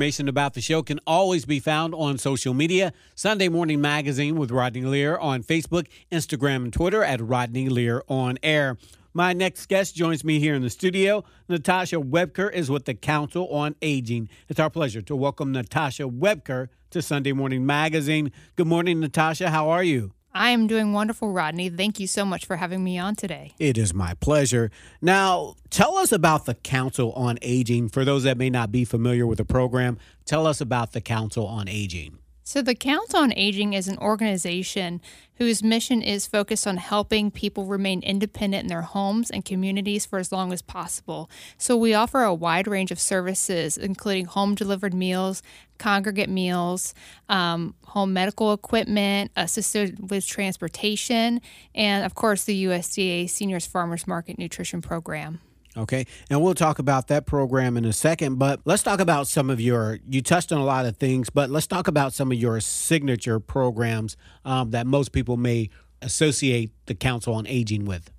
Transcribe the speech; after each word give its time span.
information 0.00 0.28
about 0.28 0.54
the 0.54 0.62
show 0.62 0.82
can 0.82 0.98
always 1.06 1.44
be 1.44 1.60
found 1.60 1.94
on 1.94 2.16
social 2.16 2.54
media. 2.54 2.90
Sunday 3.14 3.50
Morning 3.50 3.82
Magazine 3.82 4.36
with 4.36 4.50
Rodney 4.50 4.80
Lear 4.80 5.18
on 5.18 5.42
Facebook, 5.42 5.88
Instagram, 6.10 6.64
and 6.64 6.72
Twitter 6.72 7.04
at 7.04 7.20
Rodney 7.20 7.68
Lear 7.68 8.02
on 8.08 8.38
air. 8.42 8.78
My 9.12 9.34
next 9.34 9.68
guest 9.68 9.94
joins 9.94 10.24
me 10.24 10.40
here 10.40 10.54
in 10.54 10.62
the 10.62 10.70
studio. 10.70 11.22
Natasha 11.50 11.96
Webker 11.96 12.50
is 12.50 12.70
with 12.70 12.86
the 12.86 12.94
Council 12.94 13.46
on 13.48 13.76
Aging. 13.82 14.30
It's 14.48 14.58
our 14.58 14.70
pleasure 14.70 15.02
to 15.02 15.14
welcome 15.14 15.52
Natasha 15.52 16.04
Webker 16.04 16.68
to 16.92 17.02
Sunday 17.02 17.32
Morning 17.32 17.66
Magazine. 17.66 18.32
Good 18.56 18.68
morning, 18.68 19.00
Natasha. 19.00 19.50
How 19.50 19.68
are 19.68 19.84
you? 19.84 20.14
I 20.32 20.50
am 20.50 20.68
doing 20.68 20.92
wonderful, 20.92 21.32
Rodney. 21.32 21.68
Thank 21.68 21.98
you 21.98 22.06
so 22.06 22.24
much 22.24 22.46
for 22.46 22.56
having 22.56 22.84
me 22.84 22.98
on 22.98 23.16
today. 23.16 23.54
It 23.58 23.76
is 23.76 23.92
my 23.92 24.14
pleasure. 24.14 24.70
Now, 25.02 25.56
tell 25.70 25.96
us 25.96 26.12
about 26.12 26.44
the 26.44 26.54
Council 26.54 27.12
on 27.14 27.38
Aging. 27.42 27.88
For 27.88 28.04
those 28.04 28.22
that 28.22 28.38
may 28.38 28.48
not 28.48 28.70
be 28.70 28.84
familiar 28.84 29.26
with 29.26 29.38
the 29.38 29.44
program, 29.44 29.98
tell 30.24 30.46
us 30.46 30.60
about 30.60 30.92
the 30.92 31.00
Council 31.00 31.46
on 31.46 31.66
Aging. 31.66 32.19
So, 32.42 32.62
the 32.62 32.74
Council 32.74 33.20
on 33.20 33.32
Aging 33.34 33.74
is 33.74 33.86
an 33.86 33.98
organization 33.98 35.00
whose 35.36 35.62
mission 35.62 36.02
is 36.02 36.26
focused 36.26 36.66
on 36.66 36.78
helping 36.78 37.30
people 37.30 37.66
remain 37.66 38.02
independent 38.02 38.62
in 38.62 38.68
their 38.68 38.82
homes 38.82 39.30
and 39.30 39.44
communities 39.44 40.06
for 40.06 40.18
as 40.18 40.32
long 40.32 40.52
as 40.52 40.62
possible. 40.62 41.30
So, 41.58 41.76
we 41.76 41.94
offer 41.94 42.22
a 42.22 42.34
wide 42.34 42.66
range 42.66 42.90
of 42.90 42.98
services, 42.98 43.76
including 43.76 44.24
home 44.24 44.54
delivered 44.54 44.94
meals, 44.94 45.42
congregate 45.78 46.30
meals, 46.30 46.94
um, 47.28 47.74
home 47.84 48.12
medical 48.12 48.52
equipment, 48.52 49.30
assisted 49.36 50.10
with 50.10 50.26
transportation, 50.26 51.40
and 51.74 52.04
of 52.04 52.14
course, 52.14 52.44
the 52.44 52.64
USDA 52.64 53.28
Seniors 53.28 53.66
Farmers 53.66 54.06
Market 54.06 54.38
Nutrition 54.38 54.82
Program. 54.82 55.40
Okay. 55.76 56.04
And 56.28 56.42
we'll 56.42 56.54
talk 56.54 56.78
about 56.78 57.08
that 57.08 57.26
program 57.26 57.76
in 57.76 57.84
a 57.84 57.92
second, 57.92 58.38
but 58.38 58.60
let's 58.64 58.82
talk 58.82 59.00
about 59.00 59.28
some 59.28 59.50
of 59.50 59.60
your, 59.60 60.00
you 60.08 60.20
touched 60.20 60.50
on 60.52 60.60
a 60.60 60.64
lot 60.64 60.84
of 60.84 60.96
things, 60.96 61.30
but 61.30 61.48
let's 61.48 61.68
talk 61.68 61.86
about 61.86 62.12
some 62.12 62.32
of 62.32 62.38
your 62.38 62.58
signature 62.60 63.38
programs 63.38 64.16
um, 64.44 64.70
that 64.72 64.86
most 64.86 65.12
people 65.12 65.36
may 65.36 65.70
associate 66.02 66.72
the 66.86 66.94
Council 66.94 67.34
on 67.34 67.46
Aging 67.46 67.84
with. 67.84 68.10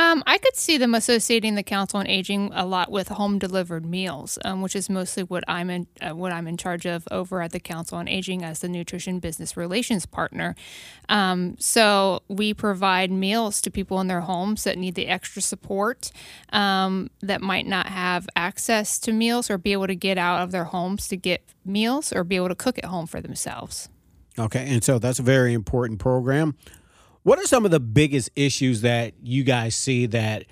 Um, 0.00 0.22
I 0.26 0.38
could 0.38 0.56
see 0.56 0.78
them 0.78 0.94
associating 0.94 1.56
the 1.56 1.62
Council 1.62 2.00
on 2.00 2.06
Aging 2.06 2.50
a 2.54 2.64
lot 2.64 2.90
with 2.90 3.08
home 3.08 3.38
delivered 3.38 3.84
meals, 3.84 4.38
um, 4.46 4.62
which 4.62 4.74
is 4.74 4.88
mostly 4.88 5.24
what 5.24 5.44
I'm 5.46 5.68
in 5.68 5.88
uh, 6.00 6.16
what 6.16 6.32
I'm 6.32 6.48
in 6.48 6.56
charge 6.56 6.86
of 6.86 7.06
over 7.10 7.42
at 7.42 7.52
the 7.52 7.60
Council 7.60 7.98
on 7.98 8.08
Aging 8.08 8.42
as 8.42 8.60
the 8.60 8.68
nutrition 8.68 9.18
business 9.18 9.58
relations 9.58 10.06
partner. 10.06 10.54
Um, 11.10 11.56
so 11.58 12.22
we 12.28 12.54
provide 12.54 13.10
meals 13.10 13.60
to 13.60 13.70
people 13.70 14.00
in 14.00 14.06
their 14.06 14.22
homes 14.22 14.64
that 14.64 14.78
need 14.78 14.94
the 14.94 15.06
extra 15.06 15.42
support, 15.42 16.12
um, 16.50 17.10
that 17.20 17.42
might 17.42 17.66
not 17.66 17.88
have 17.88 18.26
access 18.34 18.98
to 19.00 19.12
meals 19.12 19.50
or 19.50 19.58
be 19.58 19.72
able 19.72 19.86
to 19.86 19.94
get 19.94 20.16
out 20.16 20.40
of 20.40 20.50
their 20.50 20.64
homes 20.64 21.08
to 21.08 21.16
get 21.16 21.44
meals 21.66 22.10
or 22.10 22.24
be 22.24 22.36
able 22.36 22.48
to 22.48 22.54
cook 22.54 22.78
at 22.78 22.86
home 22.86 23.06
for 23.06 23.20
themselves. 23.20 23.90
Okay, 24.38 24.66
and 24.66 24.82
so 24.82 24.98
that's 24.98 25.18
a 25.18 25.22
very 25.22 25.52
important 25.52 25.98
program. 25.98 26.56
What 27.22 27.38
are 27.38 27.46
some 27.46 27.66
of 27.66 27.70
the 27.70 27.80
biggest 27.80 28.30
issues 28.34 28.80
that 28.80 29.12
you 29.22 29.44
guys 29.44 29.74
see 29.74 30.06
that 30.06 30.46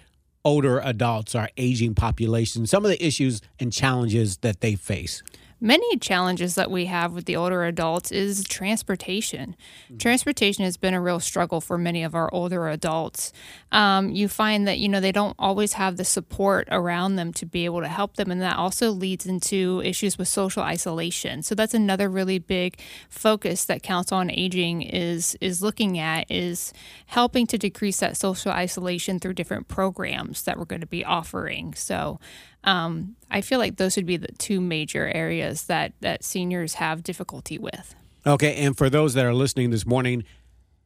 older 0.44 0.80
adults, 0.80 1.34
are 1.34 1.48
aging 1.56 1.94
population, 1.94 2.66
some 2.66 2.84
of 2.84 2.91
the 2.91 3.05
issues 3.05 3.41
and 3.58 3.72
challenges 3.72 4.36
that 4.38 4.60
they 4.60 4.75
face? 4.75 5.22
Many 5.60 5.96
challenges 5.96 6.54
that 6.54 6.70
we 6.70 6.86
have 6.86 7.12
with 7.12 7.24
the 7.24 7.36
older 7.36 7.64
adults 7.64 8.12
is 8.12 8.44
transportation. 8.44 9.56
Mm-hmm. 9.86 9.98
Transportation 9.98 10.64
has 10.64 10.76
been 10.76 10.94
a 10.94 11.00
real 11.00 11.20
struggle 11.20 11.60
for 11.60 11.78
many 11.78 12.02
of 12.02 12.14
our 12.14 12.32
older 12.32 12.68
adults. 12.68 13.32
Um, 13.72 14.10
you 14.10 14.28
find 14.28 14.66
that 14.68 14.78
you 14.78 14.88
know 14.88 15.00
they 15.00 15.12
don't 15.12 15.36
always 15.38 15.74
have 15.74 15.97
the 15.97 16.04
support 16.04 16.68
around 16.70 17.16
them 17.16 17.32
to 17.34 17.47
be 17.47 17.64
able 17.64 17.80
to 17.80 17.88
help 17.88 18.16
them, 18.16 18.30
and 18.30 18.41
that 18.41 18.56
also 18.56 18.91
leads 18.91 19.26
into 19.26 19.82
issues 19.84 20.18
with 20.18 20.28
social 20.28 20.62
isolation. 20.62 21.42
So 21.42 21.54
that's 21.54 21.74
another 21.74 22.08
really 22.08 22.38
big 22.38 22.78
focus 23.08 23.64
that 23.64 23.82
Council 23.82 24.18
on 24.18 24.30
Aging 24.30 24.82
is 24.82 25.36
is 25.41 25.62
looking 25.62 25.98
at 25.98 26.30
is 26.30 26.72
helping 27.06 27.47
to 27.48 27.58
decrease 27.58 28.00
that 28.00 28.16
social 28.16 28.52
isolation 28.52 29.18
through 29.18 29.34
different 29.34 29.68
programs 29.68 30.42
that 30.42 30.58
we're 30.58 30.64
going 30.64 30.80
to 30.80 30.86
be 30.86 31.04
offering. 31.04 31.74
So 31.74 32.20
um, 32.64 33.16
I 33.30 33.41
feel 33.41 33.58
like 33.58 33.76
those 33.76 33.97
would 33.97 34.06
be 34.06 34.16
the 34.16 34.32
two 34.38 34.60
major 34.60 35.06
areas 35.06 35.47
that 35.64 35.92
that 36.00 36.25
seniors 36.25 36.75
have 36.75 37.03
difficulty 37.03 37.59
with. 37.59 37.94
Okay, 38.26 38.56
and 38.56 38.76
for 38.76 38.91
those 38.91 39.14
that 39.14 39.25
are 39.25 39.34
listening 39.34 39.70
this 39.70 39.86
morning 39.86 40.25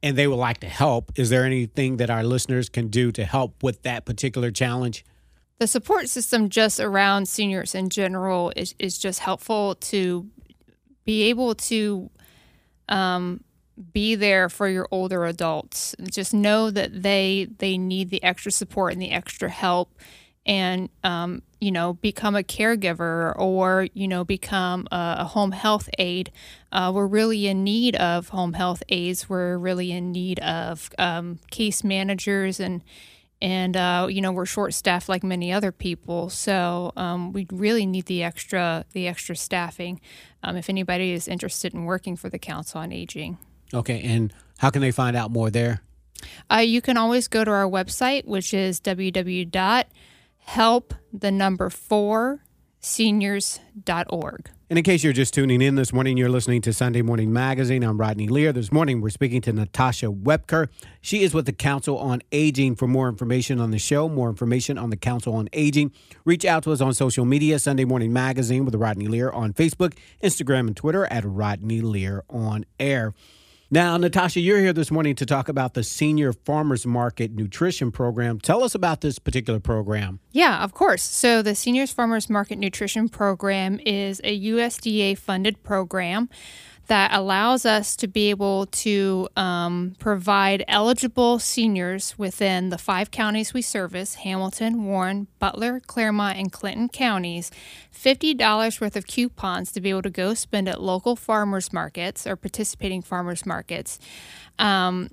and 0.03 0.17
they 0.17 0.27
would 0.27 0.37
like 0.37 0.59
to 0.61 0.69
help, 0.69 1.13
is 1.17 1.31
there 1.31 1.45
anything 1.45 1.97
that 1.97 2.11
our 2.11 2.23
listeners 2.23 2.69
can 2.69 2.89
do 2.89 3.13
to 3.13 3.25
help 3.25 3.63
with 3.63 3.83
that 3.83 4.05
particular 4.05 4.51
challenge? 4.51 5.05
The 5.59 5.67
support 5.67 6.09
system 6.09 6.49
just 6.49 6.81
around 6.81 7.29
seniors 7.29 7.75
in 7.75 7.89
general 7.89 8.53
is, 8.57 8.75
is 8.79 8.99
just 8.99 9.21
helpful 9.21 9.77
to 9.77 10.29
be 11.05 11.25
able 11.25 11.55
to 11.55 12.11
um, 12.89 13.45
be 13.93 14.15
there 14.15 14.49
for 14.49 14.69
your 14.69 14.89
older 14.91 15.25
adults. 15.25 15.95
Just 16.03 16.35
know 16.35 16.71
that 16.71 17.03
they 17.03 17.49
they 17.59 17.79
need 17.79 18.11
the 18.11 18.23
extra 18.23 18.53
support 18.53 18.93
and 18.93 19.01
the 19.01 19.11
extra 19.11 19.49
help 19.49 19.95
and 20.45 20.89
um, 21.05 21.43
you 21.63 21.71
know 21.71 21.93
become 21.95 22.35
a 22.35 22.43
caregiver 22.43 23.39
or 23.39 23.87
you 23.95 24.09
know 24.09 24.25
become 24.25 24.89
a, 24.91 25.17
a 25.21 25.25
home 25.25 25.53
health 25.53 25.89
aide. 25.97 26.33
Uh, 26.73 26.91
we're 26.93 27.07
really 27.07 27.47
in 27.47 27.63
need 27.63 27.95
of 27.97 28.31
home 28.31 28.55
health 28.55 28.83
aides. 28.89 29.29
We're 29.29 29.57
really 29.57 29.93
in 29.93 30.11
need 30.11 30.41
of 30.41 30.91
um, 30.99 31.39
case 31.53 31.85
managers 31.85 32.59
and 32.59 32.83
and 33.41 33.77
uh, 33.77 34.09
you 34.11 34.21
know 34.21 34.33
we're 34.33 34.45
short 34.45 34.75
staffed 34.75 35.09
like 35.09 35.23
many 35.23 35.53
other 35.53 35.71
people. 35.71 36.31
So 36.31 36.93
um, 36.97 37.33
we 37.33 37.47
really 37.53 37.87
need 37.87 38.07
the 38.07 38.25
extra 38.25 38.85
the 38.93 39.07
extra 39.07 39.37
staffing 39.37 40.01
um, 40.43 40.57
if 40.57 40.69
anybody 40.69 41.13
is 41.13 41.29
interested 41.29 41.75
in 41.75 41.85
working 41.85 42.17
for 42.17 42.29
the 42.29 42.41
council 42.41 42.81
on 42.81 42.91
aging. 42.91 43.39
Okay 43.73 44.01
and 44.03 44.35
how 44.59 44.71
can 44.71 44.83
they 44.83 44.91
find 44.91 45.17
out 45.17 45.31
more 45.31 45.49
there? 45.49 45.83
Uh, 46.51 46.57
you 46.57 46.81
can 46.81 46.97
always 46.97 47.29
go 47.29 47.45
to 47.45 47.51
our 47.53 47.69
website 47.69 48.25
which 48.27 48.53
is 48.53 48.81
www 48.81 49.85
help 50.43 50.95
the 51.13 51.31
number 51.31 51.71
four 51.71 52.45
seniors.org. 52.81 54.51
And 54.69 54.79
in 54.79 54.85
case 54.85 55.05
you're 55.05 55.13
just 55.13 55.35
tuning 55.35 55.61
in 55.61 55.75
this 55.75 55.93
morning, 55.93 56.17
you're 56.17 56.31
listening 56.31 56.63
to 56.63 56.73
Sunday 56.73 57.03
Morning 57.03 57.31
Magazine. 57.33 57.85
I'm 57.85 57.99
Rodney 57.99 58.27
Lear. 58.27 58.53
This 58.53 58.73
morning, 58.73 59.03
we're 59.03 59.11
speaking 59.11 59.43
to 59.43 59.53
Natasha 59.53 60.07
Webker. 60.07 60.69
She 61.03 61.23
is 61.23 61.35
with 61.35 61.45
the 61.45 61.53
Council 61.53 61.99
on 61.99 62.23
Aging. 62.33 62.77
For 62.77 62.89
more 62.89 63.09
information 63.09 63.61
on 63.61 63.71
the 63.71 63.79
show, 63.79 64.09
more 64.09 64.31
information 64.31 64.79
on 64.79 64.89
the 64.89 64.97
Council 64.97 65.35
on 65.35 65.51
Aging, 65.53 65.93
reach 66.25 66.45
out 66.47 66.65
to 66.65 66.73
us 66.73 66.81
on 66.81 66.95
social 66.95 67.27
media, 67.27 67.59
Sunday 67.59 67.85
Morning 67.85 68.13
Magazine 68.13 68.65
with 68.65 68.75
Rodney 68.75 69.09
Lear 69.09 69.31
on 69.31 69.53
Facebook, 69.53 69.95
Instagram, 70.23 70.67
and 70.67 70.77
Twitter 70.77 71.05
at 71.05 71.23
Rodney 71.25 71.83
Lear 71.83 72.25
on 72.31 72.65
air. 72.81 73.13
Now, 73.73 73.97
Natasha, 73.97 74.39
you're 74.39 74.61
here 74.61 74.75
this 74.75 74.91
morning 74.91 75.15
to 75.15 75.25
talk 75.25 75.49
about 75.49 75.73
the 75.73 75.83
Senior 75.83 76.35
Farmers 76.35 76.85
Market 76.85 77.31
Nutrition 77.31 77.91
Program. 77.91 78.39
Tell 78.39 78.63
us 78.63 78.75
about 78.75 79.01
this 79.01 79.19
particular 79.19 79.61
program. 79.61 80.21
Yeah, 80.31 80.63
of 80.63 80.75
course. 80.75 81.03
So, 81.03 81.41
the 81.41 81.55
Seniors 81.55 81.91
Farmers 81.91 82.29
Market 82.29 82.59
Nutrition 82.59 83.09
Program 83.09 83.81
is 83.87 84.21
a 84.25 84.39
USDA 84.39 85.17
funded 85.17 85.63
program 85.63 86.29
that 86.89 87.13
allows 87.13 87.65
us 87.65 87.95
to 87.97 88.09
be 88.09 88.31
able 88.31 88.67
to 88.67 89.29
um, 89.37 89.95
provide 89.99 90.65
eligible 90.67 91.39
seniors 91.39 92.19
within 92.19 92.71
the 92.71 92.79
five 92.79 93.11
counties 93.11 93.55
we 93.55 93.63
service 93.63 94.17
Hamilton, 94.17 94.85
Warren, 94.85 95.29
Butler, 95.39 95.81
Clermont, 95.81 96.39
and 96.39 96.51
Clinton 96.51 96.89
counties 96.89 97.51
$50 97.95 98.81
worth 98.81 98.97
of 98.97 99.07
coupons 99.07 99.71
to 99.73 99.81
be 99.81 99.91
able 99.91 100.03
to 100.03 100.11
go 100.11 100.35
spend 100.35 100.69
at 100.69 100.83
local 100.83 101.15
farmers 101.15 101.73
markets 101.73 102.27
or 102.27 102.37
participating 102.37 103.03
farmers 103.03 103.47
markets. 103.47 103.99
Um, 104.59 105.09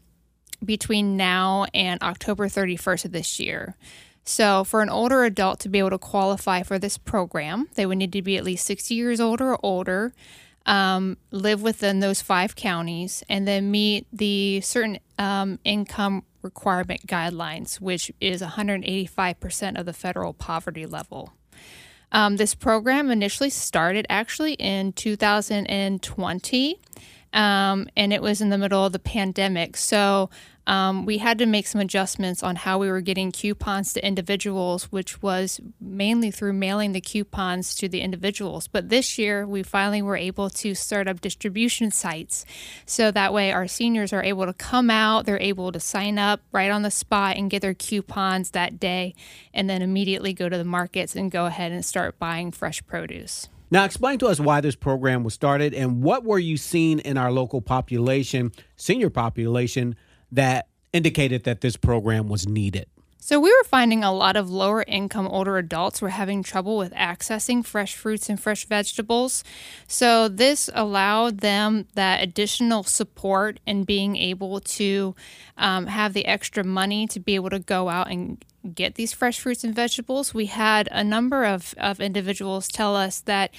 between 0.64 1.16
now 1.16 1.66
and 1.74 2.02
October 2.02 2.48
31st 2.48 3.06
of 3.06 3.12
this 3.12 3.40
year. 3.40 3.76
So, 4.24 4.64
for 4.64 4.82
an 4.82 4.90
older 4.90 5.24
adult 5.24 5.60
to 5.62 5.70
be 5.70 5.80
able 5.80 5.90
to 5.92 5.98
qualify 5.98 6.64
for 6.64 6.78
this 6.78 6.98
program, 6.98 7.68
they 7.76 7.86
would 7.86 7.98
need 7.98 8.14
to 8.14 8.22
be 8.22 8.38
at 8.38 8.44
least 8.44 8.66
60 8.66 8.94
years 8.94 9.20
old 9.20 9.42
or 9.42 9.58
older 9.64 10.14
um, 10.70 11.18
live 11.32 11.64
within 11.64 12.00
those 12.00 12.22
five 12.22 12.56
counties, 12.56 13.24
and 13.28 13.48
then 13.48 13.72
meet 13.72 14.06
the 14.14 14.62
certain 14.62 15.00
um, 15.18 15.60
income 15.66 16.24
requirement 16.44 17.08
guidelines, 17.08 17.82
which 17.82 18.12
is 18.22 18.44
185% 18.44 19.80
of 19.80 19.86
the 19.88 19.94
federal 19.94 20.32
poverty 20.32 20.86
level. 20.86 21.34
Um, 22.12 22.38
this 22.38 22.54
program 22.54 23.10
initially 23.10 23.50
started 23.50 24.06
actually 24.10 24.54
in 24.54 24.94
2020, 24.94 26.80
um, 27.34 27.88
and 27.98 28.14
it 28.14 28.22
was 28.22 28.40
in 28.40 28.50
the 28.50 28.58
middle 28.58 28.86
of 28.86 28.94
the 28.94 29.00
pandemic. 29.00 29.76
So 29.76 30.30
um, 30.70 31.08
we 31.08 31.18
had 31.18 31.40
to 31.40 31.48
make 31.48 31.66
some 31.66 31.82
adjustments 31.82 32.44
on 32.44 32.56
how 32.56 32.78
we 32.78 32.92
were 32.92 33.02
getting 33.02 33.32
coupons 33.32 33.92
to 33.94 34.06
individuals, 34.06 34.84
which 34.92 35.20
was 35.20 35.60
mainly 35.82 36.30
through 36.30 36.54
mailing 36.54 36.92
the 36.92 37.02
coupons 37.02 37.74
to 37.78 37.90
the 37.90 38.02
individuals. 38.02 38.68
But 38.68 38.90
this 38.90 39.18
year, 39.18 39.48
we 39.48 39.64
finally 39.64 40.04
were 40.04 40.16
able 40.16 40.48
to 40.52 40.76
start 40.76 41.08
up 41.08 41.22
distribution 41.22 41.90
sites. 41.90 42.46
So 42.86 43.10
that 43.10 43.34
way, 43.34 43.52
our 43.52 43.68
seniors 43.68 44.14
are 44.14 44.24
able 44.24 44.46
to 44.46 44.54
come 44.54 44.92
out, 44.92 45.26
they're 45.26 45.42
able 45.42 45.72
to 45.72 45.80
sign 45.80 46.20
up 46.20 46.42
right 46.52 46.70
on 46.70 46.84
the 46.84 46.92
spot 46.92 47.36
and 47.36 47.50
get 47.50 47.64
their 47.64 47.74
coupons 47.74 48.52
that 48.52 48.80
day, 48.80 49.16
and 49.56 49.68
then 49.68 49.82
immediately 49.82 50.34
go 50.34 50.50
to 50.50 50.58
the 50.58 50.64
markets 50.64 51.16
and 51.16 51.32
go 51.32 51.48
ahead 51.48 51.72
and 51.72 51.84
start 51.84 52.20
buying 52.20 52.52
fresh 52.52 52.86
produce. 52.86 53.50
Now, 53.72 53.86
explain 53.86 54.20
to 54.20 54.28
us 54.28 54.40
why 54.40 54.62
this 54.62 54.76
program 54.76 55.24
was 55.24 55.34
started 55.34 55.74
and 55.74 56.04
what 56.04 56.24
were 56.24 56.40
you 56.40 56.58
seeing 56.58 57.00
in 57.00 57.18
our 57.18 57.32
local 57.32 57.62
population, 57.62 58.52
senior 58.76 59.10
population, 59.10 59.96
that 60.32 60.68
indicated 60.94 61.44
that 61.44 61.62
this 61.62 61.78
program 61.78 62.28
was 62.28 62.48
needed? 62.48 62.88
So, 63.22 63.40
we 63.40 63.52
were 63.52 63.66
finding 63.66 64.04
a 64.04 64.12
lot 64.14 64.36
of 64.38 64.50
lower 64.50 64.84
income 64.88 65.28
older 65.28 65.58
adults 65.58 66.02
were 66.02 66.10
having 66.10 66.42
trouble 66.42 66.78
with 66.78 66.92
accessing 66.94 67.64
fresh 67.64 67.94
fruits 67.96 68.28
and 68.28 68.40
fresh 68.40 68.66
vegetables. 68.66 69.44
So, 69.88 70.30
this 70.30 70.70
allowed 70.74 71.42
them 71.42 71.86
that 71.94 72.24
additional 72.24 72.84
support 72.84 73.60
and 73.68 73.86
being 73.86 74.16
able 74.16 74.62
to 74.62 75.16
um, 75.58 75.88
have 75.88 76.14
the 76.14 76.26
extra 76.26 76.64
money 76.64 77.06
to 77.08 77.20
be 77.20 77.36
able 77.36 77.52
to 77.52 77.60
go 77.60 77.90
out 77.90 78.10
and 78.10 78.44
get 78.74 78.96
these 78.96 79.14
fresh 79.14 79.40
fruits 79.40 79.64
and 79.64 79.76
vegetables. 79.76 80.34
We 80.34 80.48
had 80.48 80.90
a 80.92 81.04
number 81.04 81.46
of, 81.46 81.76
of 81.78 82.00
individuals 82.00 82.68
tell 82.68 82.96
us 82.96 83.20
that 83.22 83.52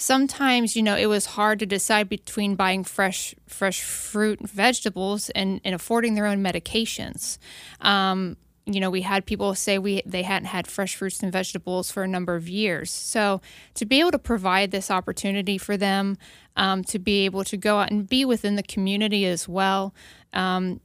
sometimes 0.00 0.74
you 0.74 0.82
know 0.82 0.96
it 0.96 1.06
was 1.06 1.26
hard 1.26 1.58
to 1.58 1.66
decide 1.66 2.08
between 2.08 2.54
buying 2.54 2.82
fresh 2.82 3.34
fresh 3.46 3.82
fruit 3.82 4.40
and 4.40 4.48
vegetables 4.48 5.28
and, 5.30 5.60
and 5.62 5.74
affording 5.74 6.14
their 6.14 6.26
own 6.26 6.42
medications. 6.42 7.38
Um, 7.82 8.36
you 8.64 8.80
know 8.80 8.88
we 8.88 9.02
had 9.02 9.26
people 9.26 9.54
say 9.54 9.78
we 9.78 10.02
they 10.06 10.22
hadn't 10.22 10.46
had 10.46 10.66
fresh 10.66 10.96
fruits 10.96 11.22
and 11.22 11.30
vegetables 11.30 11.90
for 11.90 12.02
a 12.02 12.08
number 12.08 12.34
of 12.34 12.48
years. 12.48 12.90
So 12.90 13.42
to 13.74 13.84
be 13.84 14.00
able 14.00 14.12
to 14.12 14.18
provide 14.18 14.70
this 14.70 14.90
opportunity 14.90 15.58
for 15.58 15.76
them 15.76 16.16
um, 16.56 16.82
to 16.84 16.98
be 16.98 17.26
able 17.26 17.44
to 17.44 17.56
go 17.56 17.78
out 17.78 17.90
and 17.90 18.08
be 18.08 18.24
within 18.24 18.56
the 18.56 18.62
community 18.62 19.26
as 19.26 19.46
well 19.46 19.94
um, 20.32 20.80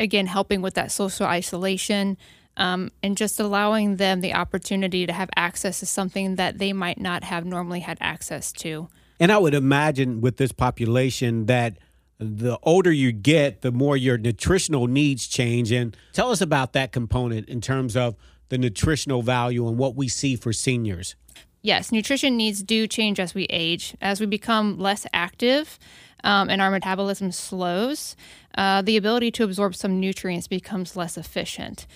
again 0.00 0.26
helping 0.26 0.62
with 0.62 0.74
that 0.74 0.90
social 0.90 1.26
isolation 1.26 2.18
um, 2.56 2.90
and 3.02 3.16
just 3.16 3.40
allowing 3.40 3.96
them 3.96 4.20
the 4.20 4.34
opportunity 4.34 5.06
to 5.06 5.12
have 5.12 5.30
access 5.36 5.80
to 5.80 5.86
something 5.86 6.36
that 6.36 6.58
they 6.58 6.72
might 6.72 7.00
not 7.00 7.24
have 7.24 7.44
normally 7.44 7.80
had 7.80 7.98
access 8.00 8.52
to. 8.52 8.88
And 9.18 9.30
I 9.30 9.38
would 9.38 9.54
imagine 9.54 10.20
with 10.20 10.36
this 10.36 10.52
population 10.52 11.46
that 11.46 11.78
the 12.18 12.58
older 12.62 12.92
you 12.92 13.12
get, 13.12 13.62
the 13.62 13.72
more 13.72 13.96
your 13.96 14.18
nutritional 14.18 14.86
needs 14.86 15.26
change. 15.26 15.72
And 15.72 15.96
tell 16.12 16.30
us 16.30 16.40
about 16.40 16.72
that 16.72 16.92
component 16.92 17.48
in 17.48 17.60
terms 17.60 17.96
of 17.96 18.16
the 18.48 18.58
nutritional 18.58 19.22
value 19.22 19.66
and 19.66 19.78
what 19.78 19.96
we 19.96 20.08
see 20.08 20.36
for 20.36 20.52
seniors. 20.52 21.16
Yes, 21.62 21.92
nutrition 21.92 22.36
needs 22.36 22.62
do 22.62 22.86
change 22.86 23.20
as 23.20 23.34
we 23.34 23.44
age. 23.44 23.96
As 24.00 24.20
we 24.20 24.26
become 24.26 24.78
less 24.78 25.06
active 25.12 25.78
um, 26.24 26.50
and 26.50 26.60
our 26.60 26.70
metabolism 26.70 27.32
slows, 27.32 28.16
uh, 28.56 28.82
the 28.82 28.96
ability 28.96 29.30
to 29.32 29.44
absorb 29.44 29.74
some 29.74 30.00
nutrients 30.00 30.48
becomes 30.48 30.96
less 30.96 31.16
efficient. 31.16 31.86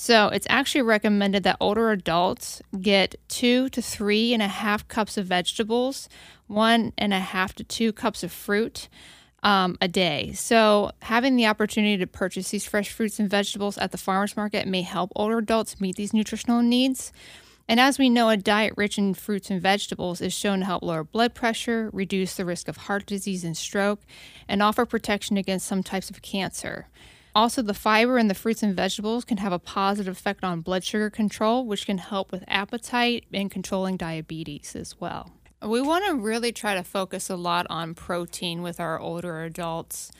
So 0.00 0.28
it's 0.28 0.46
actually 0.48 0.82
recommended 0.82 1.42
that 1.42 1.56
older 1.58 1.90
adults 1.90 2.62
get 2.80 3.16
two 3.26 3.68
to 3.70 3.82
three 3.82 4.32
and 4.32 4.40
a 4.40 4.46
half 4.46 4.86
cups 4.86 5.18
of 5.18 5.26
vegetables, 5.26 6.08
one 6.46 6.92
and 6.96 7.12
a 7.12 7.18
half 7.18 7.52
to 7.56 7.64
two 7.64 7.92
cups 7.92 8.22
of 8.22 8.30
fruit 8.30 8.88
um, 9.42 9.76
a 9.80 9.88
day. 9.88 10.34
So 10.34 10.92
having 11.02 11.34
the 11.34 11.46
opportunity 11.46 11.96
to 11.96 12.06
purchase 12.06 12.50
these 12.50 12.64
fresh 12.64 12.92
fruits 12.92 13.18
and 13.18 13.28
vegetables 13.28 13.76
at 13.76 13.90
the 13.90 13.98
farmers 13.98 14.36
market 14.36 14.68
may 14.68 14.82
help 14.82 15.10
older 15.16 15.38
adults 15.38 15.80
meet 15.80 15.96
these 15.96 16.14
nutritional 16.14 16.62
needs. 16.62 17.12
And 17.66 17.80
as 17.80 17.98
we 17.98 18.08
know, 18.08 18.28
a 18.28 18.36
diet 18.36 18.74
rich 18.76 18.98
in 18.98 19.14
fruits 19.14 19.50
and 19.50 19.60
vegetables 19.60 20.20
is 20.20 20.32
shown 20.32 20.60
to 20.60 20.64
help 20.64 20.84
lower 20.84 21.02
blood 21.02 21.34
pressure, 21.34 21.90
reduce 21.92 22.36
the 22.36 22.44
risk 22.44 22.68
of 22.68 22.76
heart 22.76 23.04
disease 23.04 23.42
and 23.42 23.56
stroke, 23.56 24.02
and 24.46 24.62
offer 24.62 24.86
protection 24.86 25.36
against 25.36 25.66
some 25.66 25.82
types 25.82 26.08
of 26.08 26.22
cancer. 26.22 26.86
Also, 27.38 27.62
the 27.62 27.72
fiber 27.72 28.18
in 28.18 28.26
the 28.26 28.34
fruits 28.34 28.64
and 28.64 28.74
vegetables 28.74 29.24
can 29.24 29.36
have 29.36 29.52
a 29.52 29.60
positive 29.60 30.16
effect 30.16 30.42
on 30.42 30.60
blood 30.60 30.82
sugar 30.82 31.08
control, 31.08 31.64
which 31.64 31.86
can 31.86 31.98
help 31.98 32.32
with 32.32 32.42
appetite 32.48 33.26
and 33.32 33.48
controlling 33.48 33.96
diabetes 33.96 34.74
as 34.74 35.00
well. 35.00 35.30
We 35.62 35.80
want 35.80 36.04
to 36.06 36.16
really 36.16 36.50
try 36.50 36.74
to 36.74 36.82
focus 36.82 37.30
a 37.30 37.36
lot 37.36 37.64
on 37.70 37.94
protein 37.94 38.60
with 38.60 38.80
our 38.80 38.98
older 38.98 39.44
adults. 39.44 40.10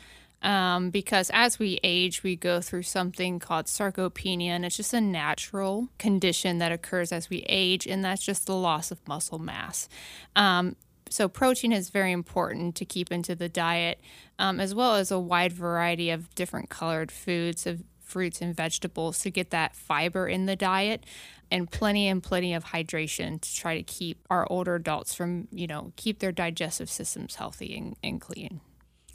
Um, 0.41 0.91
because 0.91 1.29
as 1.33 1.59
we 1.59 1.81
age, 1.83 2.23
we 2.23 2.37
go 2.37 2.61
through 2.61 2.83
something 2.83 3.39
called 3.39 3.65
sarcopenia, 3.65 4.51
and 4.51 4.63
it's 4.63 4.77
just 4.77 4.93
a 4.93 5.01
natural 5.01 5.89
condition 5.97 6.59
that 6.59 6.71
occurs 6.71 7.11
as 7.11 7.29
we 7.29 7.43
age, 7.49 7.85
and 7.85 8.01
that's 8.01 8.23
just 8.23 8.45
the 8.45 8.55
loss 8.55 8.91
of 8.91 9.05
muscle 9.05 9.39
mass. 9.39 9.89
Um, 10.37 10.77
so 11.09 11.27
protein 11.27 11.71
is 11.71 11.89
very 11.89 12.11
important 12.11 12.75
to 12.75 12.85
keep 12.85 13.11
into 13.11 13.35
the 13.35 13.49
diet, 13.49 13.99
um, 14.37 14.59
as 14.59 14.73
well 14.73 14.95
as 14.95 15.11
a 15.11 15.19
wide 15.19 15.53
variety 15.53 16.09
of 16.09 16.33
different 16.35 16.69
colored 16.69 17.11
foods 17.11 17.65
of 17.67 17.83
fruits 18.09 18.41
and 18.41 18.55
vegetables 18.55 19.19
to 19.19 19.29
get 19.29 19.51
that 19.51 19.75
fiber 19.75 20.27
in 20.27 20.47
the 20.47 20.55
diet 20.55 21.05
and 21.51 21.71
plenty 21.71 22.07
and 22.07 22.23
plenty 22.23 22.53
of 22.53 22.65
hydration 22.65 23.39
to 23.39 23.55
try 23.55 23.75
to 23.77 23.83
keep 23.83 24.25
our 24.29 24.47
older 24.51 24.75
adults 24.75 25.13
from 25.13 25.47
you 25.51 25.67
know 25.67 25.93
keep 25.95 26.19
their 26.19 26.31
digestive 26.31 26.89
systems 26.89 27.35
healthy 27.35 27.75
and, 27.77 27.95
and 28.03 28.19
clean. 28.19 28.61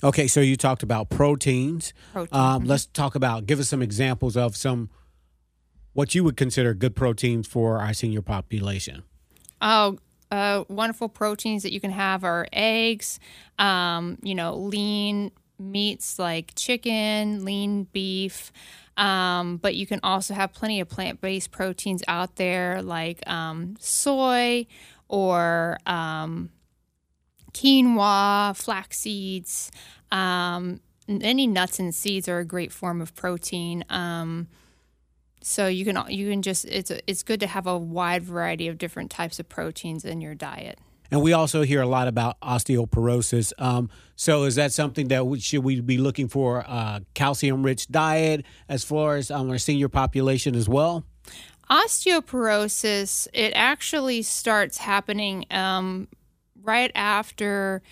Okay 0.03 0.27
so 0.27 0.41
you 0.41 0.57
talked 0.57 0.83
about 0.83 1.11
proteins. 1.11 1.93
Protein. 2.13 2.41
um, 2.41 2.65
let's 2.65 2.87
talk 2.87 3.15
about 3.15 3.47
give 3.47 3.61
us 3.61 3.69
some 3.69 3.83
examples 3.83 4.37
of 4.37 4.57
some 4.57 4.91
what 5.93 6.15
you 6.15 6.25
would 6.25 6.37
consider 6.37 6.75
good 6.75 6.97
proteins 6.97 7.47
for 7.47 7.79
our 7.79 7.93
senior 7.93 8.23
population. 8.23 9.03
Oh 9.61 9.99
uh, 10.35 10.65
wonderful 10.69 11.09
proteins 11.09 11.63
that 11.63 11.73
you 11.73 11.81
can 11.81 11.93
have 11.93 12.25
are 12.25 12.47
eggs, 12.53 13.21
um, 13.59 14.19
you 14.23 14.35
know, 14.35 14.57
lean 14.57 15.31
meats 15.59 16.19
like 16.19 16.53
chicken, 16.57 17.45
lean 17.45 17.85
beef. 17.93 18.53
Um, 18.97 19.57
but 19.57 19.75
you 19.75 19.87
can 19.87 20.01
also 20.03 20.35
have 20.35 20.53
plenty 20.53 20.81
of 20.81 20.89
plant 20.89 21.21
based 21.21 21.51
proteins 21.51 22.03
out 22.07 22.37
there 22.37 22.83
like 22.83 23.29
um, 23.29 23.77
soy 23.79 24.67
or 25.09 25.79
um, 25.87 26.51
quinoa, 27.53 28.57
flax 28.57 28.99
seeds. 28.99 29.71
Um, 30.11 30.81
any 31.09 31.47
nuts 31.47 31.79
and 31.79 31.95
seeds 31.95 32.29
are 32.29 32.39
a 32.39 32.45
great 32.45 32.73
form 32.73 33.01
of 33.01 33.15
protein. 33.15 33.85
So 35.47 35.67
you 35.67 35.85
can 35.85 36.03
you 36.09 36.31
can 36.31 36.41
just 36.41 36.65
it's 36.65 36.91
it's 37.07 37.23
good 37.23 37.39
to 37.41 37.47
have 37.47 37.67
a 37.67 37.77
wide 37.77 38.23
variety 38.23 38.67
of 38.67 38.79
different 38.79 39.11
types 39.11 39.39
of 39.39 39.49
proteins 39.49 40.05
in 40.05 40.23
your 40.23 40.35
diet. 40.35 40.79
And 41.11 41.21
we 41.21 41.35
also 41.35 41.63
hear 41.63 41.83
a 41.83 41.87
lot 41.87 42.09
about 42.09 42.41
osteoporosis. 42.41 43.53
Um, 43.59 43.91
so 44.17 44.45
is 44.45 44.55
that 44.55 44.73
something 44.73 45.09
that 45.09 45.27
we, 45.27 45.39
should 45.39 45.63
we 45.63 45.81
be 45.81 45.99
looking 45.99 46.29
for 46.29 46.61
a 46.61 47.03
calcium-rich 47.13 47.89
diet 47.89 48.45
as 48.71 48.85
far 48.85 49.17
as 49.17 49.31
um, 49.31 49.51
our 49.51 49.59
senior 49.59 49.91
population 49.91 50.57
as 50.57 50.67
well? 50.67 51.05
Osteoporosis 51.71 53.29
it 53.35 53.53
actually 53.55 54.23
starts 54.23 54.79
happening 54.79 55.45
um, 55.51 56.09
right 56.63 56.91
after 56.95 57.83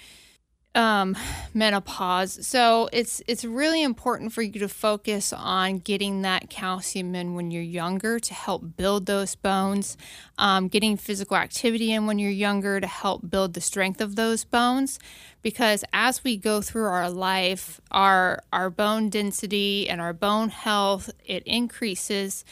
um, 0.75 1.17
menopause. 1.53 2.47
So 2.47 2.89
it's 2.93 3.23
it's 3.27 3.45
really 3.45 3.83
important 3.83 4.33
for 4.33 4.43
you 4.43 4.59
to 4.61 4.69
focus 4.69 5.33
on 5.33 5.79
getting 5.79 6.23
that 6.23 6.49
calcium 6.49 7.15
in 7.15 7.35
when 7.35 7.51
you're 7.51 7.63
younger 7.63 8.19
to 8.19 8.35
help 8.35 8.77
build 8.77 9.07
those 9.07 9.35
bones. 9.35 9.97
Um, 10.39 10.69
getting 10.69 10.97
physical 10.97 11.37
activity 11.37 11.93
in 11.93 12.07
when 12.07 12.19
you're 12.19 12.31
younger 12.31 12.81
to 12.81 12.87
help 12.87 13.29
build 13.29 13.55
the 13.55 13.61
strength 13.61 14.01
of 14.01 14.17
those 14.17 14.45
bones. 14.45 14.99
Because 15.43 15.85
as 15.93 16.25
we 16.25 16.37
go 16.37 16.61
through 16.61 16.87
our 16.87 17.11
life, 17.11 17.81
our 17.91 18.43
our 18.53 18.71
bone 18.71 19.11
density 19.11 19.89
and 19.89 20.01
our 20.01 20.13
bone 20.13 20.49
health 20.49 21.11
it 21.25 21.43
increases 21.45 22.45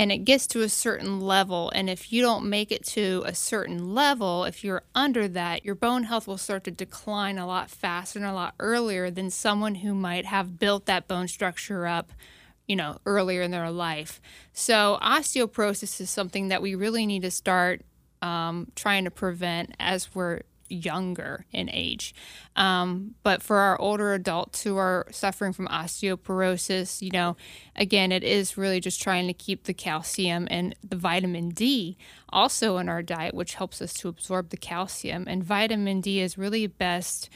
and 0.00 0.10
it 0.10 0.24
gets 0.24 0.46
to 0.46 0.62
a 0.62 0.68
certain 0.70 1.20
level. 1.20 1.70
And 1.74 1.90
if 1.90 2.10
you 2.10 2.22
don't 2.22 2.48
make 2.48 2.72
it 2.72 2.86
to 2.86 3.22
a 3.26 3.34
certain 3.34 3.94
level, 3.94 4.44
if 4.44 4.64
you're 4.64 4.82
under 4.94 5.28
that, 5.28 5.62
your 5.62 5.74
bone 5.74 6.04
health 6.04 6.26
will 6.26 6.38
start 6.38 6.64
to 6.64 6.70
decline 6.70 7.36
a 7.36 7.46
lot 7.46 7.68
faster 7.68 8.18
and 8.18 8.26
a 8.26 8.32
lot 8.32 8.54
earlier 8.58 9.10
than 9.10 9.28
someone 9.28 9.74
who 9.74 9.92
might 9.92 10.24
have 10.24 10.58
built 10.58 10.86
that 10.86 11.06
bone 11.06 11.28
structure 11.28 11.86
up, 11.86 12.14
you 12.66 12.76
know, 12.76 12.96
earlier 13.04 13.42
in 13.42 13.50
their 13.50 13.70
life. 13.70 14.22
So, 14.54 14.98
osteoporosis 15.02 16.00
is 16.00 16.08
something 16.08 16.48
that 16.48 16.62
we 16.62 16.74
really 16.74 17.04
need 17.04 17.20
to 17.20 17.30
start 17.30 17.82
um, 18.22 18.68
trying 18.74 19.04
to 19.04 19.10
prevent 19.10 19.74
as 19.78 20.14
we're 20.14 20.40
younger 20.70 21.46
in 21.52 21.68
age. 21.70 22.14
Um, 22.56 23.14
but 23.22 23.42
for 23.42 23.58
our 23.58 23.80
older 23.80 24.14
adults 24.14 24.62
who 24.62 24.76
are 24.76 25.06
suffering 25.10 25.52
from 25.52 25.68
osteoporosis, 25.68 27.02
you 27.02 27.10
know, 27.10 27.36
again, 27.76 28.12
it 28.12 28.24
is 28.24 28.56
really 28.56 28.80
just 28.80 29.02
trying 29.02 29.26
to 29.26 29.32
keep 29.32 29.64
the 29.64 29.74
calcium 29.74 30.46
and 30.50 30.74
the 30.88 30.96
vitamin 30.96 31.50
D 31.50 31.96
also 32.28 32.78
in 32.78 32.88
our 32.88 33.02
diet, 33.02 33.34
which 33.34 33.54
helps 33.54 33.82
us 33.82 33.92
to 33.94 34.08
absorb 34.08 34.50
the 34.50 34.56
calcium. 34.56 35.24
And 35.26 35.42
vitamin 35.44 36.00
D 36.00 36.20
is 36.20 36.38
really 36.38 36.66
best. 36.66 37.28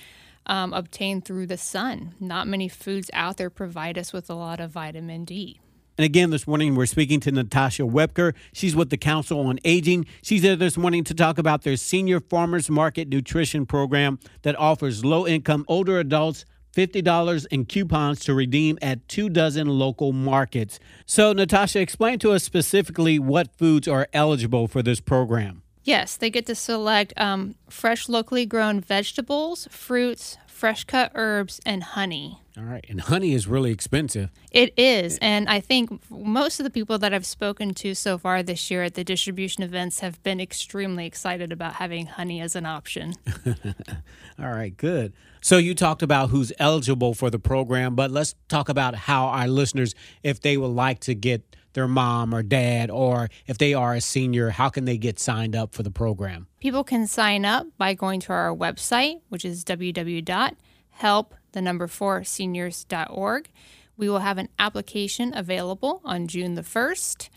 Um, 0.46 0.74
obtained 0.74 1.24
through 1.24 1.46
the 1.46 1.56
sun. 1.56 2.16
Not 2.20 2.46
many 2.46 2.68
foods 2.68 3.10
out 3.14 3.38
there 3.38 3.48
provide 3.48 3.96
us 3.96 4.12
with 4.12 4.28
a 4.28 4.34
lot 4.34 4.60
of 4.60 4.72
vitamin 4.72 5.24
D. 5.24 5.58
And 5.96 6.04
again, 6.04 6.30
this 6.30 6.46
morning 6.46 6.74
we're 6.74 6.86
speaking 6.86 7.20
to 7.20 7.30
Natasha 7.30 7.82
Webker. 7.82 8.34
She's 8.52 8.74
with 8.74 8.90
the 8.90 8.96
Council 8.96 9.40
on 9.46 9.60
Aging. 9.64 10.06
She's 10.22 10.42
there 10.42 10.56
this 10.56 10.76
morning 10.76 11.04
to 11.04 11.14
talk 11.14 11.38
about 11.38 11.62
their 11.62 11.76
Senior 11.76 12.18
Farmers 12.18 12.68
Market 12.68 13.08
Nutrition 13.08 13.64
Program 13.64 14.18
that 14.42 14.58
offers 14.58 15.04
low 15.04 15.26
income 15.26 15.64
older 15.68 15.98
adults 16.00 16.44
$50 16.74 17.46
in 17.52 17.64
coupons 17.66 18.20
to 18.20 18.34
redeem 18.34 18.78
at 18.82 19.06
two 19.08 19.28
dozen 19.28 19.68
local 19.68 20.12
markets. 20.12 20.80
So, 21.06 21.32
Natasha, 21.32 21.80
explain 21.80 22.18
to 22.18 22.32
us 22.32 22.42
specifically 22.42 23.18
what 23.18 23.56
foods 23.56 23.86
are 23.86 24.08
eligible 24.12 24.66
for 24.66 24.82
this 24.82 25.00
program. 25.00 25.63
Yes, 25.84 26.16
they 26.16 26.30
get 26.30 26.46
to 26.46 26.54
select 26.54 27.12
um, 27.16 27.54
fresh, 27.68 28.08
locally 28.08 28.46
grown 28.46 28.80
vegetables, 28.80 29.68
fruits, 29.70 30.38
fresh 30.46 30.84
cut 30.84 31.12
herbs, 31.14 31.60
and 31.66 31.82
honey. 31.82 32.40
All 32.56 32.64
right. 32.64 32.84
And 32.88 33.00
honey 33.00 33.34
is 33.34 33.48
really 33.48 33.72
expensive. 33.72 34.30
It 34.52 34.72
is. 34.76 35.18
And 35.20 35.48
I 35.48 35.58
think 35.58 36.00
most 36.08 36.60
of 36.60 36.64
the 36.64 36.70
people 36.70 36.98
that 36.98 37.12
I've 37.12 37.26
spoken 37.26 37.74
to 37.74 37.94
so 37.94 38.16
far 38.16 38.44
this 38.44 38.70
year 38.70 38.84
at 38.84 38.94
the 38.94 39.02
distribution 39.02 39.64
events 39.64 40.00
have 40.00 40.22
been 40.22 40.40
extremely 40.40 41.04
excited 41.04 41.50
about 41.50 41.74
having 41.74 42.06
honey 42.06 42.40
as 42.40 42.54
an 42.54 42.64
option. 42.64 43.14
All 44.38 44.52
right, 44.52 44.74
good. 44.76 45.12
So 45.40 45.58
you 45.58 45.74
talked 45.74 46.02
about 46.02 46.30
who's 46.30 46.52
eligible 46.60 47.12
for 47.12 47.28
the 47.28 47.40
program, 47.40 47.96
but 47.96 48.12
let's 48.12 48.36
talk 48.48 48.68
about 48.68 48.94
how 48.94 49.26
our 49.26 49.48
listeners, 49.48 49.94
if 50.22 50.40
they 50.40 50.56
would 50.56 50.68
like 50.68 51.00
to 51.00 51.14
get 51.14 51.56
their 51.74 51.88
mom 51.88 52.34
or 52.34 52.42
dad, 52.42 52.90
or 52.90 53.28
if 53.46 53.58
they 53.58 53.74
are 53.74 53.94
a 53.94 54.00
senior, 54.00 54.50
how 54.50 54.68
can 54.68 54.84
they 54.84 54.96
get 54.96 55.18
signed 55.18 55.54
up 55.54 55.74
for 55.74 55.82
the 55.82 55.90
program? 55.90 56.46
People 56.60 56.84
can 56.84 57.06
sign 57.06 57.44
up 57.44 57.66
by 57.76 57.94
going 57.94 58.20
to 58.20 58.32
our 58.32 58.54
website, 58.54 59.20
which 59.28 59.44
is 59.44 59.64
www.help 59.64 61.34
the 61.54 61.62
number 61.62 61.86
four 61.86 62.24
seniors.org. 62.24 63.48
We 63.96 64.08
will 64.08 64.18
have 64.18 64.38
an 64.38 64.48
application 64.58 65.32
available 65.34 66.00
on 66.04 66.26
June 66.26 66.54
the 66.54 66.62
1st. 66.62 67.30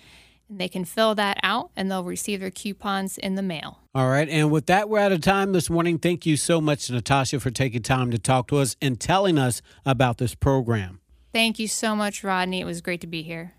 And 0.49 0.59
they 0.59 0.69
can 0.69 0.85
fill 0.85 1.13
that 1.15 1.37
out 1.43 1.71
and 1.75 1.91
they'll 1.91 2.03
receive 2.03 2.39
their 2.39 2.51
coupons 2.51 3.17
in 3.17 3.35
the 3.35 3.41
mail. 3.41 3.79
All 3.93 4.09
right. 4.09 4.27
And 4.29 4.49
with 4.49 4.65
that, 4.67 4.89
we're 4.89 4.99
out 4.99 5.11
of 5.11 5.21
time 5.21 5.51
this 5.51 5.69
morning. 5.69 5.99
Thank 5.99 6.25
you 6.25 6.37
so 6.37 6.61
much, 6.61 6.89
Natasha, 6.89 7.39
for 7.39 7.51
taking 7.51 7.81
time 7.81 8.11
to 8.11 8.17
talk 8.17 8.47
to 8.49 8.57
us 8.57 8.75
and 8.81 8.99
telling 8.99 9.37
us 9.37 9.61
about 9.85 10.17
this 10.17 10.35
program. 10.35 11.01
Thank 11.33 11.59
you 11.59 11.67
so 11.67 11.95
much, 11.95 12.23
Rodney. 12.23 12.61
It 12.61 12.65
was 12.65 12.81
great 12.81 13.01
to 13.01 13.07
be 13.07 13.23
here. 13.23 13.53